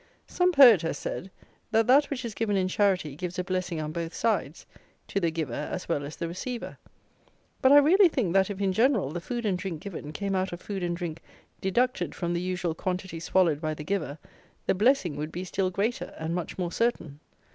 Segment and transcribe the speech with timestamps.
[0.25, 1.29] Some poet has said,
[1.69, 4.65] that that which is given in charity gives a blessing on both sides;
[5.09, 6.79] to the giver as well as the receiver.
[7.61, 10.51] But I really think that if, in general, the food and drink given, came out
[10.51, 11.21] of food and drink
[11.61, 14.17] deducted from the usual quantity swallowed by the giver,
[14.65, 17.19] the blessing would be still greater, and much more certain.